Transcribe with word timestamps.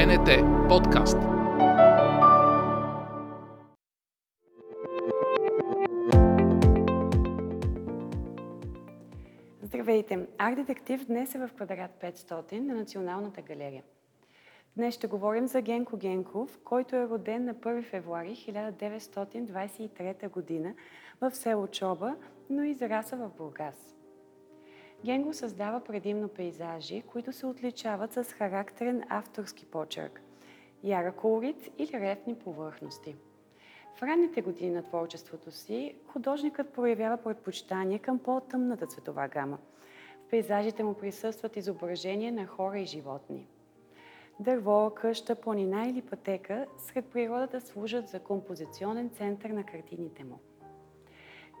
БНТ 0.00 0.28
подкаст. 0.68 1.16
Здравейте! 9.62 10.26
Арт-детектив 10.38 11.06
днес 11.06 11.34
е 11.34 11.38
в 11.38 11.50
квадрат 11.56 11.90
500 12.02 12.60
на 12.60 12.74
Националната 12.74 13.42
галерия. 13.42 13.82
Днес 14.76 14.94
ще 14.94 15.06
говорим 15.06 15.48
за 15.48 15.60
Генко 15.60 15.96
Генков, 15.96 16.58
който 16.64 16.96
е 16.96 17.08
роден 17.08 17.44
на 17.44 17.54
1 17.54 17.82
февруари 17.82 18.36
1923 18.36 20.64
г. 20.64 20.74
в 21.20 21.36
село 21.36 21.66
Чоба, 21.66 22.16
но 22.50 22.62
израса 22.62 23.16
в 23.16 23.30
Бургас. 23.38 23.99
Генго 25.04 25.32
създава 25.34 25.80
предимно 25.80 26.28
пейзажи, 26.28 27.02
които 27.02 27.32
се 27.32 27.46
отличават 27.46 28.12
с 28.12 28.24
характерен 28.24 29.02
авторски 29.08 29.66
почерк, 29.66 30.22
яра 30.84 31.12
колорит 31.12 31.70
и 31.78 31.88
релефни 31.92 32.34
повърхности. 32.34 33.16
В 33.96 34.02
ранните 34.02 34.42
години 34.42 34.70
на 34.70 34.82
творчеството 34.82 35.50
си 35.50 35.94
художникът 36.06 36.72
проявява 36.72 37.16
предпочитание 37.16 37.98
към 37.98 38.18
по-тъмната 38.18 38.86
цветова 38.86 39.28
гама. 39.28 39.58
В 40.26 40.30
пейзажите 40.30 40.82
му 40.82 40.94
присъстват 40.94 41.56
изображения 41.56 42.32
на 42.32 42.46
хора 42.46 42.78
и 42.78 42.86
животни. 42.86 43.48
Дърво, 44.40 44.90
къща, 44.94 45.34
планина 45.34 45.88
или 45.88 46.02
пътека 46.02 46.66
сред 46.78 47.06
природата 47.06 47.60
служат 47.60 48.08
за 48.08 48.20
композиционен 48.20 49.10
център 49.10 49.50
на 49.50 49.64
картините 49.64 50.24
му. 50.24 50.38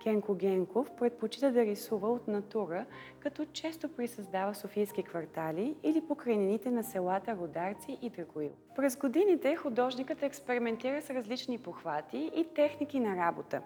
Кенко 0.02 0.34
Генков 0.34 0.90
предпочита 0.98 1.52
да 1.52 1.64
рисува 1.66 2.08
от 2.08 2.28
натура, 2.28 2.86
като 3.20 3.44
често 3.44 3.88
присъздава 3.88 4.54
софийски 4.54 5.02
квартали 5.02 5.76
или 5.82 6.06
покрайнините 6.08 6.70
на 6.70 6.84
селата 6.84 7.36
Родарци 7.36 7.98
и 8.02 8.10
Драгоил. 8.10 8.52
През 8.76 8.96
годините 8.96 9.56
художникът 9.56 10.22
експериментира 10.22 11.02
с 11.02 11.10
различни 11.10 11.58
похвати 11.58 12.30
и 12.34 12.44
техники 12.54 13.00
на 13.00 13.16
работа. 13.16 13.62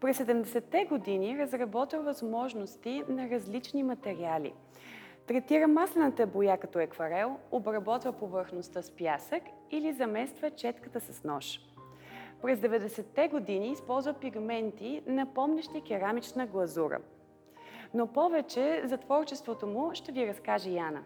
През 0.00 0.18
70-те 0.18 0.84
години 0.84 1.38
разработва 1.38 2.00
възможности 2.00 3.02
на 3.08 3.30
различни 3.30 3.82
материали. 3.82 4.52
Третира 5.26 5.68
маслената 5.68 6.26
боя 6.26 6.58
като 6.58 6.78
екварел, 6.78 7.36
обработва 7.50 8.12
повърхността 8.12 8.82
с 8.82 8.90
пясък 8.90 9.42
или 9.70 9.92
замества 9.92 10.50
четката 10.50 11.00
с 11.00 11.24
нож. 11.24 11.60
През 12.46 12.60
90-те 12.60 13.28
години 13.28 13.72
използва 13.72 14.14
пигменти, 14.14 15.02
напомнящи 15.06 15.80
керамична 15.80 16.46
глазура. 16.46 16.98
Но 17.94 18.06
повече 18.06 18.82
за 18.84 18.96
творчеството 18.96 19.66
му 19.66 19.90
ще 19.94 20.12
ви 20.12 20.26
разкаже 20.26 20.70
Яна. 20.70 21.02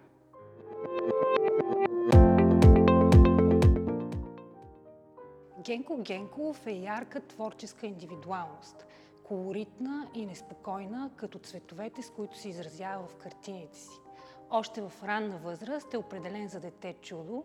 Генко 5.64 5.96
Генков 5.96 6.66
е 6.66 6.72
ярка 6.72 7.20
творческа 7.20 7.86
индивидуалност, 7.86 8.86
колоритна 9.24 10.08
и 10.14 10.26
неспокойна, 10.26 11.10
като 11.16 11.38
цветовете, 11.38 12.02
с 12.02 12.10
които 12.10 12.38
се 12.38 12.48
изразява 12.48 13.06
в 13.06 13.16
картините 13.16 13.78
си. 13.78 14.00
Още 14.50 14.80
в 14.80 14.92
ранна 15.04 15.36
възраст 15.38 15.94
е 15.94 15.98
определен 15.98 16.48
за 16.48 16.60
дете 16.60 16.94
чудо 17.02 17.44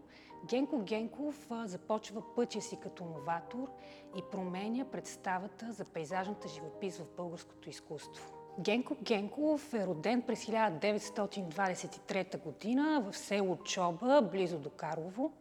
Генко 0.49 0.79
Генков 0.79 1.47
започва 1.65 2.35
пътя 2.35 2.61
си 2.61 2.77
като 2.83 3.05
новатор 3.05 3.71
и 4.17 4.21
променя 4.31 4.85
представата 4.85 5.73
за 5.73 5.85
пейзажната 5.85 6.47
живопис 6.47 6.97
в 6.97 7.15
българското 7.17 7.69
изкуство. 7.69 8.33
Генко 8.59 8.95
Генков 9.03 9.73
е 9.73 9.87
роден 9.87 10.21
през 10.21 10.45
1923 10.45 12.43
година 12.43 13.03
в 13.05 13.17
село 13.17 13.57
Чоба, 13.57 14.21
близо 14.31 14.59
до 14.59 14.69
Карлово. 14.69 15.31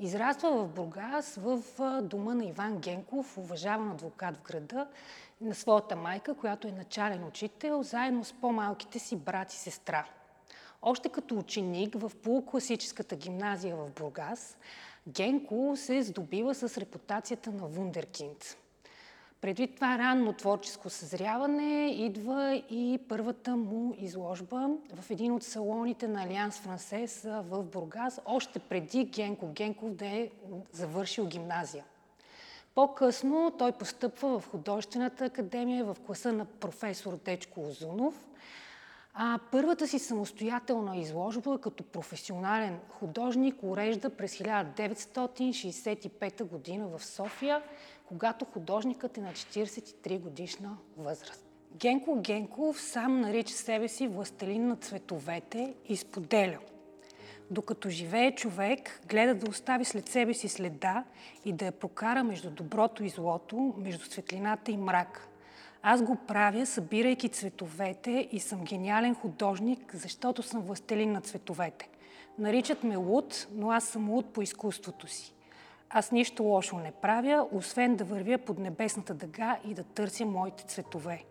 Израства 0.00 0.50
в 0.50 0.68
Бургас 0.68 1.34
в 1.36 1.62
дома 2.02 2.34
на 2.34 2.44
Иван 2.44 2.78
Генков, 2.78 3.38
уважаван 3.38 3.90
адвокат 3.90 4.36
в 4.36 4.42
града, 4.42 4.88
на 5.40 5.54
своята 5.54 5.96
майка, 5.96 6.34
която 6.34 6.68
е 6.68 6.72
начален 6.72 7.24
учител, 7.24 7.82
заедно 7.82 8.24
с 8.24 8.32
по-малките 8.32 8.98
си 8.98 9.16
брат 9.16 9.52
и 9.52 9.56
сестра. 9.56 10.06
Още 10.82 11.08
като 11.08 11.38
ученик 11.38 11.94
в 11.94 12.12
полукласическата 12.22 13.16
гимназия 13.16 13.76
в 13.76 13.90
Бургас, 13.90 14.56
Генко 15.08 15.72
се 15.76 16.02
здобива 16.02 16.54
с 16.54 16.78
репутацията 16.78 17.52
на 17.52 17.66
вундеркинд. 17.66 18.56
Предвид 19.40 19.74
това 19.74 19.98
ранно 19.98 20.32
творческо 20.32 20.90
съзряване 20.90 21.86
идва 21.86 22.62
и 22.70 22.98
първата 23.08 23.56
му 23.56 23.94
изложба 23.98 24.70
в 24.94 25.10
един 25.10 25.32
от 25.32 25.42
салоните 25.42 26.08
на 26.08 26.22
Алианс 26.22 26.58
Франсес 26.58 27.22
в 27.22 27.62
Бургас, 27.62 28.20
още 28.26 28.58
преди 28.58 29.04
Генко 29.04 29.52
Генков 29.52 29.94
да 29.94 30.06
е 30.06 30.30
завършил 30.72 31.26
гимназия. 31.26 31.84
По-късно 32.74 33.52
той 33.58 33.72
постъпва 33.72 34.40
в 34.40 34.50
художествената 34.50 35.24
академия 35.24 35.84
в 35.84 35.96
класа 36.06 36.32
на 36.32 36.44
професор 36.44 37.18
Дечко 37.24 37.60
Озунов– 37.60 38.26
а, 39.20 39.38
първата 39.52 39.88
си 39.88 39.98
самостоятелна 39.98 40.96
изложба 40.96 41.58
като 41.58 41.84
професионален 41.84 42.78
художник 42.88 43.54
урежда 43.62 44.10
през 44.10 44.38
1965 44.38 46.44
година 46.44 46.88
в 46.88 47.04
София, 47.04 47.62
когато 48.06 48.44
художникът 48.44 49.18
е 49.18 49.20
на 49.20 49.32
43 49.32 50.20
годишна 50.20 50.76
възраст. 50.96 51.46
Генко 51.76 52.20
Генков 52.20 52.80
сам 52.80 53.20
нарича 53.20 53.54
себе 53.54 53.88
си 53.88 54.08
властелин 54.08 54.68
на 54.68 54.76
цветовете 54.76 55.74
и 55.88 55.96
споделя. 55.96 56.58
Докато 57.50 57.90
живее 57.90 58.34
човек, 58.34 59.00
гледа 59.08 59.34
да 59.34 59.50
остави 59.50 59.84
след 59.84 60.08
себе 60.08 60.34
си 60.34 60.48
следа 60.48 61.04
и 61.44 61.52
да 61.52 61.64
я 61.64 61.72
прокара 61.72 62.24
между 62.24 62.50
доброто 62.50 63.04
и 63.04 63.08
злото, 63.08 63.74
между 63.78 64.04
светлината 64.04 64.70
и 64.70 64.76
мрака. 64.76 65.27
Аз 65.82 66.02
го 66.02 66.16
правя, 66.16 66.66
събирайки 66.66 67.28
цветовете 67.28 68.28
и 68.32 68.40
съм 68.40 68.64
гениален 68.64 69.14
художник, 69.14 69.94
защото 69.94 70.42
съм 70.42 70.62
властелин 70.62 71.12
на 71.12 71.20
цветовете. 71.20 71.88
Наричат 72.38 72.84
ме 72.84 72.96
луд, 72.96 73.46
но 73.52 73.70
аз 73.70 73.84
съм 73.84 74.10
луд 74.10 74.32
по 74.32 74.42
изкуството 74.42 75.06
си. 75.06 75.34
Аз 75.90 76.12
нищо 76.12 76.42
лошо 76.42 76.78
не 76.78 76.90
правя, 76.90 77.46
освен 77.52 77.96
да 77.96 78.04
вървя 78.04 78.38
под 78.38 78.58
небесната 78.58 79.14
дъга 79.14 79.58
и 79.64 79.74
да 79.74 79.84
търся 79.84 80.26
моите 80.26 80.64
цветове. 80.64 81.24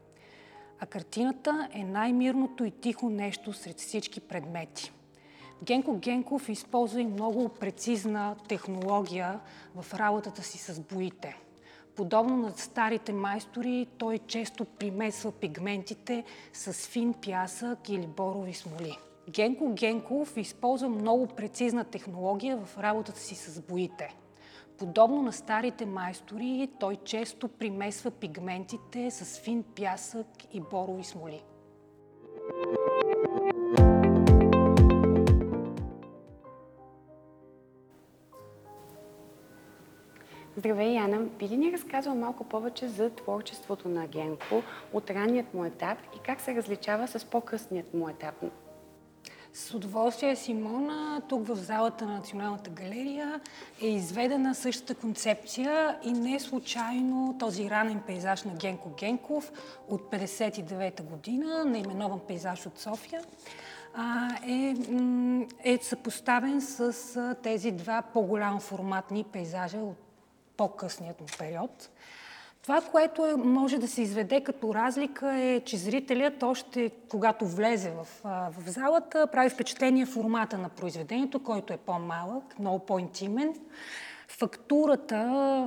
А 0.79 0.85
картината 0.85 1.67
е 1.73 1.83
най-мирното 1.83 2.63
и 2.65 2.71
тихо 2.71 3.09
нещо 3.09 3.53
сред 3.53 3.79
всички 3.79 4.19
предмети. 4.19 4.91
Генко 5.63 5.97
Генков 5.97 6.49
използва 6.49 7.01
и 7.01 7.05
много 7.05 7.49
прецизна 7.49 8.35
технология 8.47 9.39
в 9.75 9.93
работата 9.93 10.43
си 10.43 10.57
с 10.57 10.79
боите– 10.79 11.37
Подобно 11.97 12.37
на 12.37 12.51
старите 12.51 13.13
майстори, 13.13 13.87
той 13.97 14.17
често 14.17 14.65
примесва 14.65 15.31
пигментите 15.31 16.23
с 16.53 16.73
фин 16.73 17.13
пясък 17.13 17.89
или 17.89 18.07
борови 18.07 18.53
смоли. 18.53 18.97
Генко 19.29 19.73
Генков 19.73 20.37
използва 20.37 20.89
много 20.89 21.27
прецизна 21.27 21.83
технология 21.83 22.57
в 22.57 22.77
работата 22.77 23.19
си 23.19 23.35
с 23.35 23.61
боите. 23.61 24.15
Подобно 24.77 25.21
на 25.21 25.33
старите 25.33 25.85
майстори, 25.85 26.69
той 26.79 26.95
често 26.95 27.47
примесва 27.47 28.11
пигментите 28.11 29.11
с 29.11 29.39
фин 29.39 29.63
пясък 29.75 30.27
и 30.53 30.61
борови 30.61 31.03
смоли. 31.03 31.43
Здравей, 40.57 40.95
Яна. 40.95 41.19
Би 41.40 41.50
ли 41.50 41.57
ни 41.57 41.72
разказва 41.72 42.16
малко 42.16 42.44
повече 42.44 42.88
за 42.88 43.09
творчеството 43.09 43.90
на 43.90 44.07
Генко 44.07 44.63
от 44.94 45.09
ранният 45.09 45.53
му 45.53 45.66
етап 45.66 45.97
и 46.16 46.19
как 46.19 46.41
се 46.41 46.56
различава 46.56 47.07
с 47.07 47.25
по-късният 47.25 47.94
му 47.94 48.09
етап? 48.09 48.35
С 49.53 49.73
удоволствие, 49.73 50.35
Симона, 50.35 51.22
тук 51.29 51.47
в 51.47 51.56
залата 51.56 52.06
на 52.06 52.13
Националната 52.13 52.69
галерия 52.69 53.42
е 53.81 53.88
изведена 53.88 54.56
същата 54.56 54.95
концепция 54.95 55.98
и 56.04 56.12
не 56.12 56.39
случайно 56.39 57.36
този 57.39 57.69
ранен 57.69 58.01
пейзаж 58.07 58.44
на 58.44 58.53
Генко 58.53 58.89
Генков 59.00 59.51
от 59.89 60.01
59-та 60.01 61.03
година, 61.03 61.65
наименован 61.65 62.19
пейзаж 62.27 62.65
от 62.65 62.80
София, 62.80 63.21
е, 64.48 64.75
е 65.63 65.77
съпоставен 65.81 66.62
с 66.62 67.36
тези 67.44 67.71
два 67.71 68.01
по-голям 68.13 68.60
форматни 68.60 69.24
пейзажа 69.24 69.77
от 69.77 70.06
по-късният 70.57 71.38
период. 71.38 71.89
Това, 72.68 72.81
което 72.81 73.25
е, 73.25 73.36
може 73.36 73.77
да 73.77 73.88
се 73.88 74.01
изведе 74.01 74.42
като 74.42 74.74
разлика 74.74 75.33
е, 75.33 75.59
че 75.59 75.77
зрителят 75.77 76.44
още 76.44 76.92
когато 77.09 77.45
влезе 77.45 77.92
в, 77.92 78.07
в 78.24 78.69
залата, 78.69 79.27
прави 79.27 79.50
впечатление 79.50 80.06
формата 80.06 80.57
на 80.57 80.69
произведението, 80.69 81.44
който 81.44 81.74
е 81.74 81.77
по-малък, 81.77 82.59
много 82.59 82.80
по-интимен. 82.80 83.56
Фактурата 84.27 85.18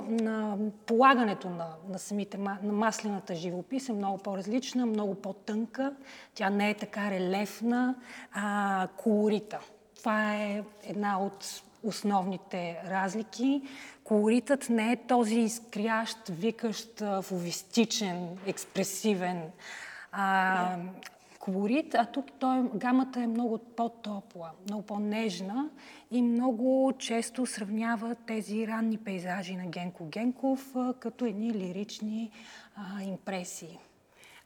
на 0.08 0.58
полагането 0.86 1.50
на, 1.50 1.66
на 1.88 1.98
самите 1.98 2.38
на 2.38 2.58
маслената 2.62 3.34
живопис 3.34 3.88
е 3.88 3.92
много 3.92 4.18
по-различна, 4.18 4.86
много 4.86 5.14
по-тънка. 5.14 5.92
Тя 6.34 6.50
не 6.50 6.70
е 6.70 6.74
така 6.74 7.10
релефна, 7.10 7.94
а 8.32 8.88
колорита. 8.96 9.58
Това 9.96 10.34
е 10.34 10.62
една 10.82 11.20
от 11.20 11.62
основните 11.82 12.82
разлики. 12.86 13.62
Колоритът 14.04 14.68
не 14.68 14.92
е 14.92 14.96
този 14.96 15.40
изкрящ, 15.40 16.18
викащ, 16.28 17.02
фовистичен, 17.22 18.28
експресивен 18.46 19.42
а, 20.12 20.76
колорит, 21.38 21.94
а 21.94 22.04
тук 22.04 22.26
той, 22.38 22.62
гамата 22.74 23.22
е 23.22 23.26
много 23.26 23.58
по-топла, 23.58 24.50
много 24.66 24.82
по-нежна 24.82 25.70
и 26.10 26.22
много 26.22 26.92
често 26.98 27.46
сравнява 27.46 28.14
тези 28.26 28.66
ранни 28.66 28.98
пейзажи 28.98 29.56
на 29.56 29.66
Генко 29.66 30.04
Генков 30.04 30.74
като 31.00 31.24
едни 31.24 31.54
лирични 31.54 32.30
а, 32.76 33.02
импресии. 33.02 33.78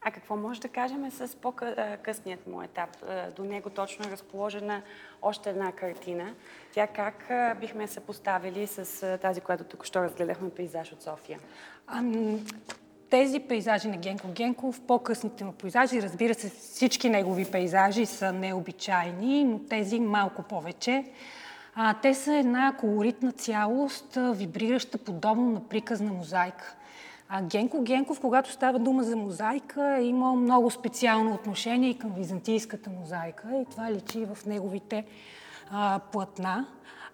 А 0.07 0.11
какво 0.11 0.35
може 0.35 0.61
да 0.61 0.67
кажем 0.67 1.11
с 1.11 1.35
по-късният 1.35 2.47
му 2.47 2.61
етап? 2.61 2.89
До 3.35 3.43
него 3.43 3.69
точно 3.69 4.07
е 4.07 4.11
разположена 4.11 4.81
още 5.21 5.49
една 5.49 5.71
картина. 5.71 6.33
Тя 6.73 6.87
как 6.87 7.31
бихме 7.59 7.87
се 7.87 7.99
поставили 7.99 8.67
с 8.67 9.17
тази, 9.21 9.41
която 9.41 9.63
тук 9.63 9.85
що 9.85 10.03
разгледахме, 10.03 10.49
пейзаж 10.49 10.91
от 10.91 11.01
София? 11.03 11.39
тези 13.09 13.39
пейзажи 13.39 13.87
на 13.87 13.97
Генко 13.97 14.27
Генков, 14.27 14.81
по-късните 14.87 15.43
му 15.43 15.51
пейзажи, 15.51 16.01
разбира 16.01 16.33
се, 16.33 16.49
всички 16.49 17.09
негови 17.09 17.51
пейзажи 17.51 18.05
са 18.05 18.31
необичайни, 18.31 19.43
но 19.43 19.59
тези 19.59 19.99
малко 19.99 20.43
повече. 20.43 21.05
А, 21.75 21.93
те 22.01 22.13
са 22.13 22.33
една 22.33 22.73
колоритна 22.79 23.31
цялост, 23.31 24.17
вибрираща 24.17 24.97
подобно 24.97 25.51
на 25.51 25.67
приказна 25.67 26.13
мозайка. 26.13 26.75
А 27.29 27.41
Генко 27.41 27.81
Генков, 27.81 28.19
когато 28.19 28.51
става 28.51 28.79
дума 28.79 29.03
за 29.03 29.15
мозайка, 29.15 29.97
е 29.99 30.03
имал 30.03 30.35
много 30.35 30.71
специално 30.71 31.33
отношение 31.33 31.89
и 31.89 31.97
към 31.97 32.13
византийската 32.13 32.89
мозайка 32.89 33.47
и 33.61 33.65
това 33.71 33.91
личи 33.91 34.25
в 34.25 34.45
неговите 34.45 35.05
а, 35.71 35.99
платна. 36.11 36.65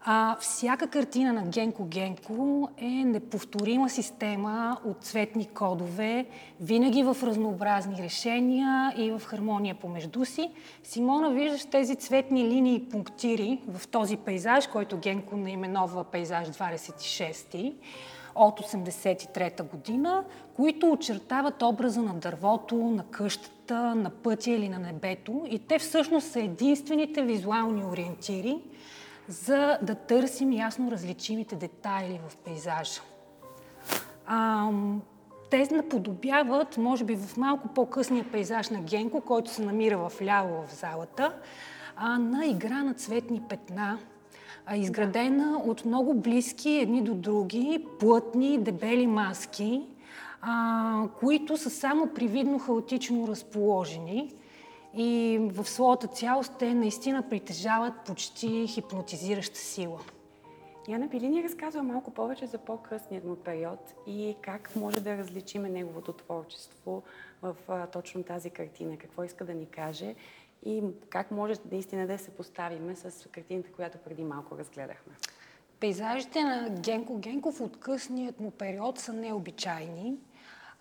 А, 0.05 0.37
всяка 0.39 0.87
картина 0.87 1.33
на 1.33 1.41
Генко 1.41 1.85
Генко 1.85 2.69
е 2.77 2.89
неповторима 2.89 3.89
система 3.89 4.77
от 4.85 5.03
цветни 5.03 5.45
кодове, 5.45 6.25
винаги 6.61 7.03
в 7.03 7.17
разнообразни 7.23 8.03
решения 8.03 8.93
и 8.97 9.11
в 9.11 9.21
хармония 9.25 9.75
помежду 9.75 10.25
си. 10.25 10.51
Симона, 10.83 11.29
виждаш 11.29 11.65
тези 11.65 11.95
цветни 11.95 12.47
линии 12.47 12.75
и 12.75 12.89
пунктири 12.89 13.61
в 13.67 13.87
този 13.87 14.17
пейзаж, 14.17 14.67
който 14.67 14.97
Генко 14.97 15.37
наименова 15.37 16.03
пейзаж 16.03 16.47
26 16.47 17.73
от 18.35 18.59
83-та 18.59 19.63
година, 19.63 20.23
които 20.55 20.91
очертават 20.91 21.61
образа 21.61 22.01
на 22.01 22.13
дървото, 22.13 22.75
на 22.75 23.03
къщата, 23.03 23.60
на 23.75 24.09
пътя 24.09 24.51
или 24.51 24.69
на 24.69 24.79
небето. 24.79 25.45
И 25.49 25.59
те 25.59 25.79
всъщност 25.79 26.31
са 26.31 26.39
единствените 26.39 27.21
визуални 27.21 27.83
ориентири, 27.85 28.57
за 29.27 29.77
да 29.81 29.95
търсим 29.95 30.51
ясно 30.51 30.91
различимите 30.91 31.55
детайли 31.55 32.19
в 32.29 32.37
пейзажа. 32.37 33.01
Те 35.51 35.67
наподобяват, 35.71 36.77
може 36.77 37.03
би 37.03 37.15
в 37.15 37.37
малко 37.37 37.67
по-късния 37.67 38.25
пейзаж 38.31 38.69
на 38.69 38.81
Генко, 38.81 39.21
който 39.21 39.51
се 39.51 39.61
намира 39.61 40.09
в 40.09 40.21
ляво 40.21 40.67
в 40.67 40.75
залата, 40.75 41.33
а, 41.95 42.19
на 42.19 42.45
игра 42.45 42.83
на 42.83 42.93
цветни 42.93 43.41
петна, 43.49 43.97
а, 44.65 44.77
изградена 44.77 45.61
от 45.65 45.85
много 45.85 46.13
близки 46.13 46.69
едни 46.69 47.01
до 47.01 47.13
други, 47.13 47.85
плътни, 47.99 48.57
дебели 48.57 49.07
маски, 49.07 49.81
а, 50.41 51.07
които 51.19 51.57
са 51.57 51.69
само 51.69 52.13
привидно 52.13 52.59
хаотично 52.59 53.27
разположени 53.27 54.33
и 54.93 55.39
в 55.41 55.69
своята 55.69 56.07
цялост 56.07 56.53
те 56.59 56.73
наистина 56.73 57.29
притежават 57.29 57.93
почти 58.05 58.67
хипнотизираща 58.67 59.59
сила. 59.59 59.99
Яна, 60.87 61.07
би 61.07 61.19
ли 61.19 61.29
ни 61.29 61.43
разказва 61.43 61.83
малко 61.83 62.11
повече 62.11 62.47
за 62.47 62.57
по-късният 62.57 63.25
му 63.25 63.35
период 63.35 63.93
и 64.07 64.35
как 64.41 64.75
може 64.75 64.99
да 64.99 65.17
различиме 65.17 65.69
неговото 65.69 66.13
творчество 66.13 67.03
в 67.41 67.55
а, 67.67 67.87
точно 67.87 68.23
тази 68.23 68.49
картина? 68.49 68.97
Какво 68.97 69.23
иска 69.23 69.45
да 69.45 69.53
ни 69.53 69.65
каже 69.65 70.15
и 70.65 70.83
как 71.09 71.31
може 71.31 71.53
наистина 71.71 72.07
да 72.07 72.17
се 72.17 72.31
поставиме 72.31 72.95
с 72.95 73.29
картината, 73.31 73.71
която 73.71 73.97
преди 73.97 74.23
малко 74.23 74.57
разгледахме? 74.57 75.13
Пейзажите 75.79 76.43
на 76.43 76.69
Генко 76.69 77.17
Генков 77.17 77.61
от 77.61 77.79
късният 77.79 78.39
му 78.39 78.51
период 78.51 78.99
са 78.99 79.13
необичайни, 79.13 80.17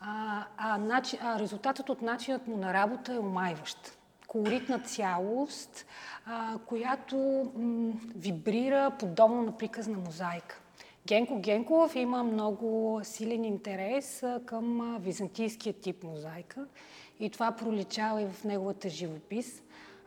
а, 0.01 0.45
а, 0.57 0.79
начин, 0.79 1.19
а 1.23 1.39
резултатът 1.39 1.89
от 1.89 2.03
начинът 2.03 2.47
му 2.47 2.57
на 2.57 2.75
работа 2.75 3.15
е 3.15 3.19
омайващ 3.19 4.01
колоритна 4.31 4.79
цялост, 4.79 5.87
а, 6.27 6.59
която 6.67 7.17
м, 7.57 7.93
вибрира 8.17 8.91
подобно 8.99 9.43
на 9.43 9.53
приказна 9.53 9.99
мозайка. 9.99 10.61
Генко 11.07 11.41
Генков 11.41 11.97
има 11.97 12.23
много 12.23 13.01
силен 13.05 13.45
интерес 13.45 14.23
а, 14.23 14.41
към 14.47 14.81
а, 14.81 14.99
византийския 14.99 15.73
тип 15.73 16.05
мозайка 16.05 16.67
и 17.21 17.31
това 17.31 17.53
проличава 17.53 18.23
и 18.23 18.27
в 18.27 18.45
неговата 18.45 18.89
живопис. 18.89 19.63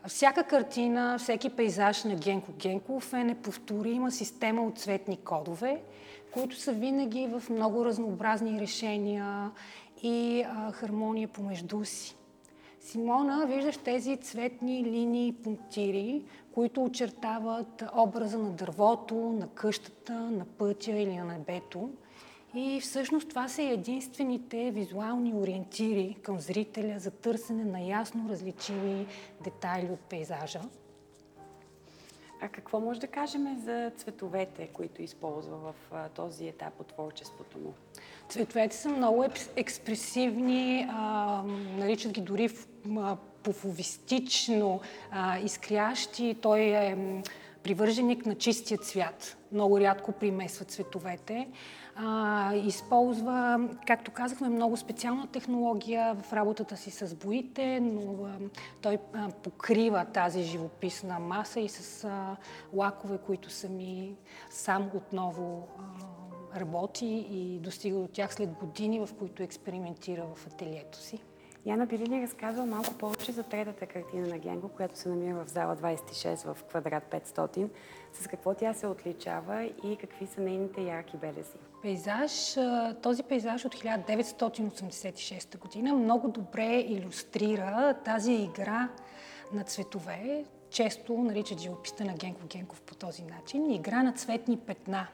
Всяка 0.08 0.44
картина, 0.44 1.18
всеки 1.18 1.50
пейзаж 1.50 2.04
на 2.04 2.14
Генко 2.14 2.52
Генков 2.52 3.12
е 3.12 3.24
неповторима 3.24 4.10
система 4.10 4.62
от 4.62 4.78
цветни 4.78 5.16
кодове, 5.16 5.82
които 6.30 6.56
са 6.56 6.72
винаги 6.72 7.26
в 7.26 7.50
много 7.50 7.84
разнообразни 7.84 8.60
решения 8.60 9.50
и 10.04 10.42
а, 10.46 10.72
хармония 10.72 11.28
помежду 11.28 11.84
си. 11.84 12.16
Симона, 12.80 13.46
виждаш 13.46 13.76
тези 13.76 14.16
цветни 14.16 14.84
линии 14.84 15.28
и 15.28 15.32
пунктири, 15.32 16.22
които 16.54 16.84
очертават 16.84 17.84
образа 17.96 18.38
на 18.38 18.50
дървото, 18.50 19.14
на 19.14 19.48
къщата, 19.48 20.12
на 20.12 20.44
пътя 20.44 20.90
или 20.90 21.16
на 21.16 21.24
небето. 21.24 21.90
И 22.54 22.80
всъщност 22.80 23.28
това 23.28 23.48
са 23.48 23.62
единствените 23.62 24.70
визуални 24.70 25.34
ориентири 25.34 26.16
към 26.22 26.40
зрителя 26.40 26.98
за 26.98 27.10
търсене 27.10 27.64
на 27.64 27.80
ясно 27.80 28.28
различими 28.28 29.06
детайли 29.44 29.90
от 29.92 30.00
пейзажа. 30.00 30.60
А 32.44 32.48
какво 32.48 32.80
може 32.80 33.00
да 33.00 33.06
кажем 33.06 33.58
за 33.64 33.90
цветовете, 33.96 34.66
които 34.66 35.02
използва 35.02 35.56
в 35.56 35.74
този 36.14 36.48
етап 36.48 36.80
от 36.80 36.86
творчеството 36.86 37.58
му? 37.58 37.74
Цветовете 38.28 38.76
са 38.76 38.88
много 38.88 39.24
експресивни, 39.56 40.86
а, 40.90 41.42
наричат 41.78 42.12
ги 42.12 42.20
дори 42.20 42.50
пофовистично 43.42 44.80
а, 45.10 45.38
изкрящи. 45.38 46.36
Той 46.42 46.60
е 46.60 46.96
привърженик 47.64 48.26
на 48.26 48.34
чистия 48.34 48.78
цвят. 48.78 49.36
Много 49.52 49.80
рядко 49.80 50.12
примесва 50.12 50.64
цветовете. 50.64 51.48
А, 51.96 52.54
използва, 52.54 53.68
както 53.86 54.10
казахме, 54.10 54.48
много 54.48 54.76
специална 54.76 55.26
технология 55.26 56.14
в 56.14 56.32
работата 56.32 56.76
си 56.76 56.90
с 56.90 57.14
боите, 57.14 57.80
но 57.80 58.24
а, 58.24 58.38
той 58.82 58.98
а, 59.12 59.28
покрива 59.28 60.04
тази 60.04 60.42
живописна 60.42 61.18
маса 61.18 61.60
и 61.60 61.68
с 61.68 62.04
а, 62.04 62.36
лакове, 62.72 63.18
които 63.26 63.50
сами 63.50 64.16
сам 64.50 64.90
отново 64.94 65.68
а, 65.78 66.60
работи 66.60 67.26
и 67.30 67.58
достига 67.58 67.98
до 67.98 68.08
тях 68.08 68.34
след 68.34 68.50
години, 68.50 69.06
в 69.06 69.14
които 69.18 69.42
експериментира 69.42 70.24
в 70.34 70.46
ателието 70.46 70.98
си. 70.98 71.18
Яна, 71.66 71.86
би 71.86 71.98
ли 71.98 72.22
разказва 72.22 72.66
малко 72.66 72.94
повече 72.94 73.32
за 73.32 73.42
третата 73.42 73.86
картина 73.86 74.28
на 74.28 74.38
Генго, 74.38 74.68
която 74.68 74.98
се 74.98 75.08
намира 75.08 75.44
в 75.44 75.48
зала 75.48 75.76
26 75.76 76.54
в 76.54 76.64
квадрат 76.64 77.04
500? 77.10 77.68
С 78.12 78.26
какво 78.26 78.54
тя 78.54 78.74
се 78.74 78.86
отличава 78.86 79.64
и 79.84 79.96
какви 79.96 80.26
са 80.26 80.40
нейните 80.40 80.82
ярки 80.82 81.16
белези? 81.16 81.56
Пейзаж, 81.82 82.56
този 83.02 83.22
пейзаж 83.22 83.64
от 83.64 83.74
1986 83.74 85.58
година 85.58 85.94
много 85.94 86.28
добре 86.28 86.76
иллюстрира 86.78 87.94
тази 88.04 88.32
игра 88.32 88.88
на 89.52 89.64
цветове, 89.64 90.44
често 90.70 91.18
наричат 91.18 91.60
живописта 91.60 92.04
на 92.04 92.14
Генко 92.14 92.46
Генков 92.46 92.80
по 92.80 92.94
този 92.94 93.22
начин, 93.22 93.70
игра 93.70 94.02
на 94.02 94.12
цветни 94.12 94.58
петна, 94.58 95.06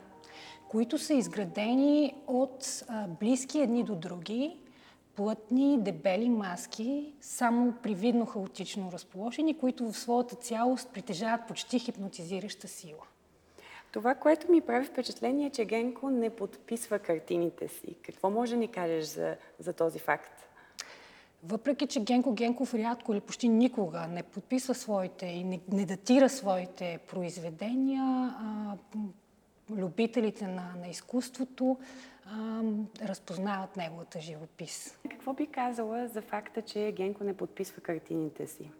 които 0.68 0.98
са 0.98 1.14
изградени 1.14 2.14
от 2.26 2.84
близки 3.20 3.58
едни 3.58 3.84
до 3.84 3.94
други, 3.94 4.56
плътни, 5.16 5.82
дебели 5.82 6.28
маски, 6.28 7.12
само 7.20 7.72
привидно 7.72 8.26
хаотично 8.26 8.92
разположени, 8.92 9.58
които 9.58 9.92
в 9.92 9.98
своята 9.98 10.36
цялост 10.36 10.90
притежават 10.92 11.46
почти 11.48 11.78
хипнотизираща 11.78 12.68
сила. 12.68 13.06
Това, 13.92 14.14
което 14.14 14.50
ми 14.50 14.60
прави 14.60 14.86
впечатление 14.86 15.46
е, 15.46 15.50
че 15.50 15.64
Генко 15.64 16.10
не 16.10 16.30
подписва 16.30 16.98
картините 16.98 17.68
си. 17.68 17.96
Какво 18.02 18.30
може 18.30 18.52
да 18.52 18.58
ни 18.58 18.68
кажеш 18.68 19.04
за, 19.04 19.36
за 19.58 19.72
този 19.72 19.98
факт? 19.98 20.50
Въпреки, 21.44 21.86
че 21.86 22.00
Генко 22.00 22.32
Генков 22.32 22.74
рядко 22.74 23.12
или 23.12 23.20
почти 23.20 23.48
никога 23.48 24.06
не 24.06 24.22
подписва 24.22 24.74
своите 24.74 25.26
и 25.26 25.44
не, 25.44 25.60
не 25.72 25.86
датира 25.86 26.28
своите 26.28 26.98
произведения, 27.10 28.02
а, 28.02 28.76
любителите 29.76 30.46
на, 30.46 30.74
на 30.80 30.88
изкуството 30.88 31.78
а, 32.26 32.62
разпознават 33.02 33.76
неговата 33.76 34.20
живопис. 34.20 34.98
Какво 35.10 35.32
би 35.32 35.46
казала 35.46 36.08
за 36.08 36.22
факта, 36.22 36.62
че 36.62 36.92
Генко 36.96 37.24
не 37.24 37.36
подписва 37.36 37.82
картините 37.82 38.46
си? 38.46 38.70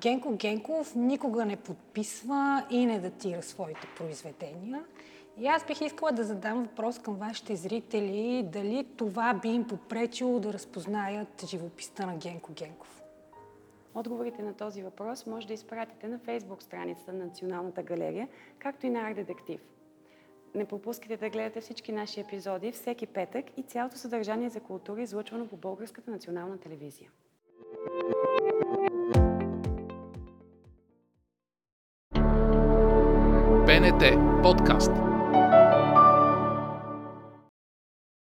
Генко 0.00 0.36
Генков 0.36 0.94
никога 0.94 1.44
не 1.44 1.56
подписва 1.56 2.66
и 2.70 2.86
не 2.86 3.00
датира 3.00 3.42
своите 3.42 3.88
произведения. 3.96 4.84
И 5.38 5.46
аз 5.46 5.66
бих 5.66 5.80
искала 5.80 6.12
да 6.12 6.24
задам 6.24 6.62
въпрос 6.62 6.98
към 6.98 7.14
вашите 7.14 7.56
зрители, 7.56 8.42
дали 8.52 8.86
това 8.96 9.34
би 9.34 9.48
им 9.48 9.66
попречило 9.66 10.40
да 10.40 10.52
разпознаят 10.52 11.44
живописта 11.46 12.06
на 12.06 12.16
Генко 12.16 12.52
Генков. 12.52 13.02
Отговорите 13.94 14.42
на 14.42 14.54
този 14.54 14.82
въпрос 14.82 15.26
може 15.26 15.46
да 15.46 15.54
изпратите 15.54 16.08
на 16.08 16.18
фейсбук 16.18 16.62
страницата 16.62 17.12
на 17.12 17.24
Националната 17.24 17.82
галерия, 17.82 18.28
както 18.58 18.86
и 18.86 18.90
на 18.90 19.00
Арт 19.08 19.16
Детектив. 19.16 19.60
Не 20.54 20.64
пропускайте 20.64 21.16
да 21.16 21.30
гледате 21.30 21.60
всички 21.60 21.92
наши 21.92 22.20
епизоди 22.20 22.72
всеки 22.72 23.06
петък 23.06 23.44
и 23.56 23.62
цялото 23.62 23.96
съдържание 23.96 24.48
за 24.48 24.60
култура, 24.60 25.02
излъчвано 25.02 25.48
по 25.48 25.56
Българската 25.56 26.10
национална 26.10 26.58
телевизия. 26.58 27.10
БНТ 33.66 34.02
подкаст. 34.42 35.09